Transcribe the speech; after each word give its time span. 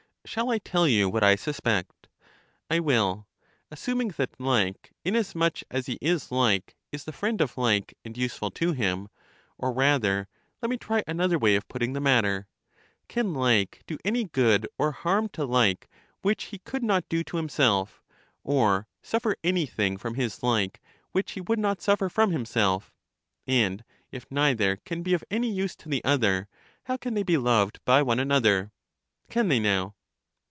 Shall 0.23 0.51
I 0.51 0.59
tell 0.59 0.87
you 0.87 1.09
what 1.09 1.23
I 1.23 1.35
suspect? 1.35 2.07
I 2.69 2.79
will. 2.79 3.27
Assuming 3.71 4.09
that 4.17 4.39
like, 4.39 4.93
inasmuch 5.03 5.59
as 5.71 5.87
he 5.87 5.97
is 5.99 6.31
like, 6.31 6.75
is 6.91 7.03
the 7.05 7.11
friend 7.11 7.41
of 7.41 7.57
like, 7.57 7.97
and 8.05 8.15
useful 8.15 8.51
to 8.51 8.71
him— 8.71 9.09
or 9.57 9.73
rather 9.73 10.27
let 10.61 10.69
me 10.69 10.77
try 10.77 11.03
another 11.05 11.39
way 11.39 11.55
of 11.55 11.67
putting 11.67 11.91
the 11.93 11.99
matter: 11.99 12.47
Can 13.09 13.33
like 13.33 13.81
do 13.87 13.97
any 14.05 14.23
good 14.25 14.67
or 14.77 14.91
harm 14.91 15.27
to 15.29 15.43
like 15.43 15.89
which 16.21 16.45
he 16.45 16.59
could 16.59 16.83
not 16.83 17.09
do 17.09 17.23
to 17.25 17.37
himself, 17.37 18.03
or 18.43 18.87
suffer 19.01 19.35
anything 19.43 19.97
from 19.97 20.13
his 20.15 20.43
like 20.43 20.79
which 21.13 21.31
he 21.31 21.41
would 21.41 21.59
not 21.59 21.81
suffer 21.81 22.07
from 22.09 22.31
himself? 22.31 22.93
And 23.47 23.83
if 24.11 24.27
neither 24.31 24.77
can 24.85 25.01
be 25.01 25.15
of 25.15 25.23
any 25.31 25.51
use 25.51 25.75
to 25.77 25.89
the 25.89 26.03
other, 26.05 26.47
how 26.83 26.95
can 26.95 27.15
they 27.15 27.23
be 27.23 27.37
loved 27.37 27.83
by 27.85 28.01
one 28.03 28.19
another? 28.19 28.71
Can 29.27 29.47
they 29.49 29.59
now? 29.59 29.95